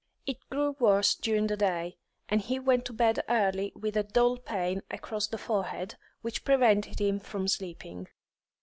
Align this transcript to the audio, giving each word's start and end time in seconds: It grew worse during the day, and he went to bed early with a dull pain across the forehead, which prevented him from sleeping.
It 0.25 0.39
grew 0.49 0.75
worse 0.79 1.13
during 1.13 1.45
the 1.45 1.55
day, 1.55 1.99
and 2.27 2.41
he 2.41 2.57
went 2.57 2.85
to 2.85 2.91
bed 2.93 3.21
early 3.29 3.71
with 3.75 3.95
a 3.95 4.01
dull 4.01 4.37
pain 4.39 4.81
across 4.89 5.27
the 5.27 5.37
forehead, 5.37 5.93
which 6.23 6.43
prevented 6.43 6.99
him 6.99 7.19
from 7.19 7.47
sleeping. 7.47 8.07